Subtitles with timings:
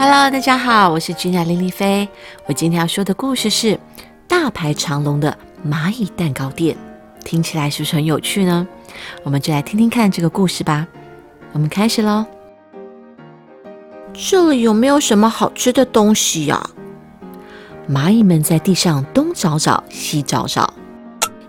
[0.00, 2.08] Hello，大家好，我是君雅林丽菲。
[2.46, 3.76] 我今天要说的故事是
[4.28, 5.36] 大排长龙的
[5.68, 6.76] 蚂蚁蛋糕店，
[7.24, 8.64] 听起来是不是很有趣呢？
[9.24, 10.86] 我们就来听听看这个故事吧。
[11.50, 12.24] 我们开始喽。
[14.14, 16.70] 这里有没有什么好吃的东西呀？
[17.90, 20.72] 蚂蚁们在地上东找找西找找，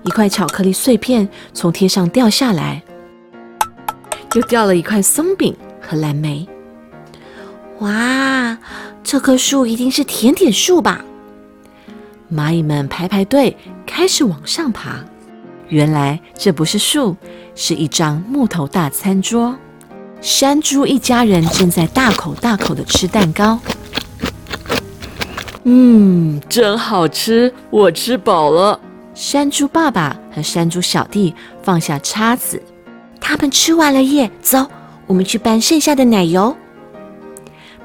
[0.02, 2.81] 一块巧克力碎片从天上掉下来，
[4.34, 6.50] 又掉了一块松饼和蓝莓。
[7.79, 8.57] 哇，
[9.04, 11.01] 这棵树一定是甜点树吧？
[12.33, 13.55] 蚂蚁们排排队，
[13.86, 15.00] 开始往上爬。
[15.69, 17.15] 原来这不是树，
[17.55, 19.55] 是一张木头大餐桌。
[20.19, 23.57] 山猪一家人正在大口大口的吃蛋糕。
[25.64, 28.80] 嗯，真好吃，我吃饱了。
[29.14, 31.33] 山猪爸爸和山猪小弟
[31.64, 32.61] 放下叉子，
[33.22, 34.30] 他们吃完了耶。
[34.41, 34.66] 走，
[35.08, 36.55] 我们去搬剩下的奶油。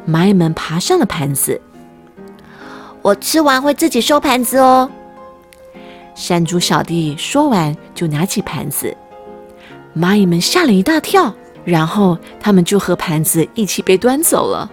[0.09, 1.61] 蚂蚁们爬上了盘子。
[3.03, 4.91] 我吃完会自己收盘子哦。
[6.15, 8.97] 山猪小弟说完，就拿起盘子。
[9.97, 11.35] 蚂蚁们吓了一大跳，
[11.65, 14.71] 然后他们就和盘子一起被端走了。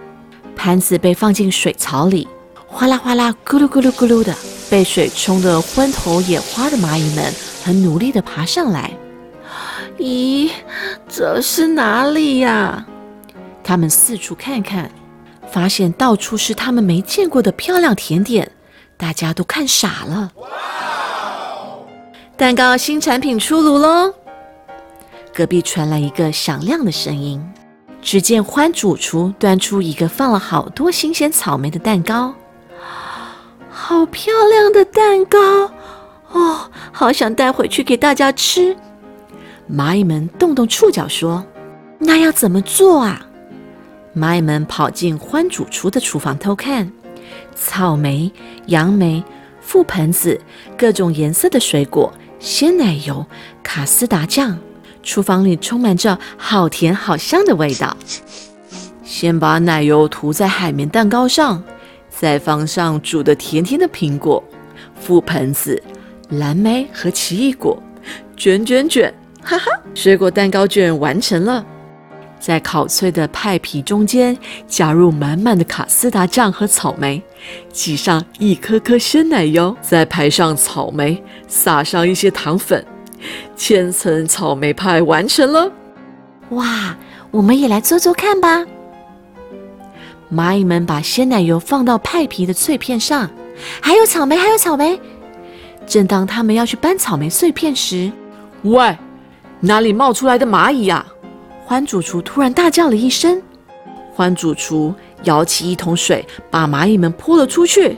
[0.55, 2.27] 盘子被放进水槽里，
[2.67, 4.36] 哗啦哗啦，咕噜咕噜咕噜的，
[4.70, 7.33] 被水冲得昏头眼花的蚂蚁们
[7.64, 8.92] 很努力地爬上来。
[9.98, 10.52] 咦，
[11.09, 12.86] 这是哪里呀？
[13.64, 14.92] 他们四处看看。
[15.52, 18.49] 发现到处是他们没见过的漂亮甜点，
[18.97, 20.31] 大家都看傻了。
[20.35, 20.47] 哇
[22.38, 24.13] 蛋糕新产品出炉喽！
[25.33, 27.43] 隔壁传来一个响亮的声音。
[28.02, 32.33] 只见欢主厨端出一个放了好多新鲜草莓的蛋糕，
[33.69, 35.39] 好漂亮的蛋糕
[36.31, 36.71] 哦！
[36.91, 38.75] 好想带回去给大家吃。
[39.71, 41.45] 蚂蚁们动动触角说
[41.99, 43.21] ：“那要怎么做啊？”
[44.16, 46.92] 蚂蚁们跑进欢主厨的厨房偷看，
[47.56, 48.31] 草莓、
[48.66, 49.23] 杨梅、
[49.66, 50.40] 覆盆子、
[50.77, 53.26] 各种颜色的水果、鲜奶油、
[53.64, 54.58] 卡斯达酱，
[55.02, 57.95] 厨房里充满着好甜好香的味道。
[59.04, 61.64] 先把奶油涂在海绵蛋糕上，
[62.10, 64.44] 再放上煮的甜甜的苹果、
[65.02, 65.82] 覆盆子、
[66.30, 67.82] 蓝莓和奇异果，
[68.36, 71.66] 卷卷卷，哈哈，水果蛋糕卷完成了。
[72.41, 74.35] 在烤脆的派皮中间
[74.67, 77.21] 加入满满的卡斯达酱和草莓，
[77.71, 82.83] 挤上一颗颗鲜奶油，再排上草莓，撒上一些糖粉，
[83.55, 85.71] 千层草莓派完成了。
[86.49, 86.97] 哇，
[87.29, 88.65] 我们也来做做看吧！
[90.33, 93.29] 蚂蚁们把鲜奶油放到派皮的脆片上，
[93.79, 94.99] 还有草莓，还有草莓。
[95.85, 98.11] 正当他们要去搬草莓碎片时，
[98.63, 98.97] 喂，
[99.59, 101.05] 哪里冒出来的蚂蚁呀？
[101.71, 103.42] 欢主厨突然大叫了一声，
[104.14, 104.93] 欢主厨
[105.23, 107.98] 舀起一桶水，把蚂蚁们泼了出去。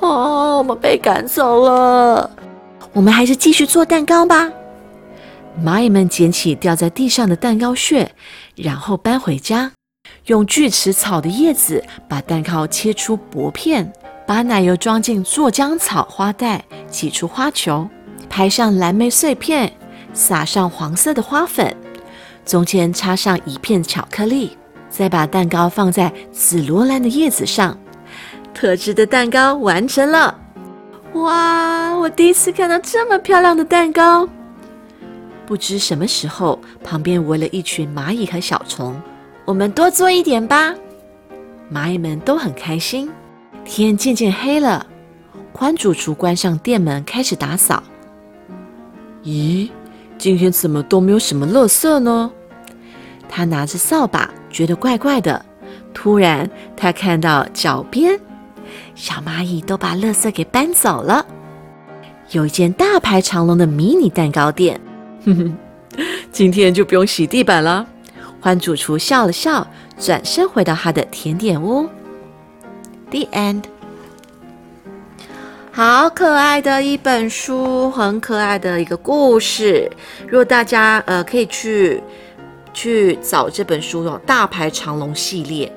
[0.00, 2.30] 哦，我们被赶走了。
[2.94, 4.50] 我们还是继续做蛋糕吧。
[5.62, 8.10] 蚂蚁们捡起掉在地上的蛋糕屑，
[8.56, 9.70] 然后搬回家，
[10.28, 13.92] 用锯齿草的叶子把蛋糕切出薄片，
[14.26, 17.86] 把奶油装进做浆草花袋，挤出花球，
[18.30, 19.70] 拍上蓝莓碎片，
[20.14, 21.76] 撒上黄色的花粉。
[22.44, 24.56] 中间插上一片巧克力，
[24.88, 27.78] 再把蛋糕放在紫罗兰的叶子上，
[28.52, 30.38] 特制的蛋糕完成了！
[31.14, 34.28] 哇，我第一次看到这么漂亮的蛋糕。
[35.46, 39.00] 不知什么时候，旁边围了一群蚂蚁和小虫。
[39.44, 40.74] 我们多做一点吧。
[41.72, 43.10] 蚂蚁们都很开心。
[43.64, 44.86] 天渐渐黑了，
[45.52, 47.82] 宽主厨关上店门，开始打扫。
[49.22, 49.68] 咦？
[50.22, 52.30] 今天怎么都没有什么垃圾呢？
[53.28, 55.44] 他拿着扫把，觉得怪怪的。
[55.92, 58.16] 突然，他看到脚边
[58.94, 61.26] 小蚂蚁都把垃圾给搬走了。
[62.30, 64.80] 有一间大排长龙的迷你蛋糕店。
[65.24, 65.56] 哼哼，
[66.30, 67.84] 今天就不用洗地板了。
[68.40, 69.66] 欢主厨笑了笑，
[69.98, 71.88] 转身回到他的甜点屋。
[73.10, 73.64] The end。
[75.74, 79.90] 好可爱的一本书，很可爱的一个故事。
[80.28, 81.98] 如果大家呃可以去
[82.74, 85.72] 去找这本书哦，《大排长龙》系列，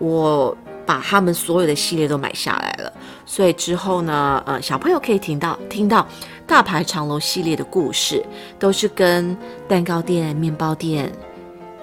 [0.00, 2.92] 我把他们所有的系列都买下来了。
[3.24, 6.02] 所以之后呢，呃，小朋友可以听到听到
[6.44, 8.20] 《大排长龙》系列的故事，
[8.58, 9.36] 都是跟
[9.68, 11.12] 蛋糕店、面包店。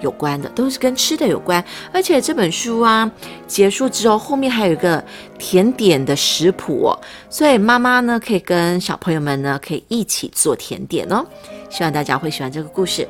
[0.04, 3.10] 有关的都是跟吃的有关，而且这本书啊
[3.46, 5.02] 结束之后，后面还有一个
[5.38, 6.94] 甜点的食谱，
[7.30, 11.24] 所以妈妈呢可以跟小朋友们呢可以一起做甜点哦，
[11.70, 13.08] 希望大家会喜欢这个故事。